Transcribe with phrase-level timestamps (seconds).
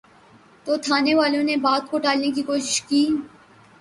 [0.65, 3.03] تو تھانے والوں نے بات کو ٹالنے کی کوشش کی۔